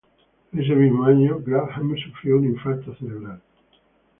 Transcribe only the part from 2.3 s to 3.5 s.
un infarto cerebral.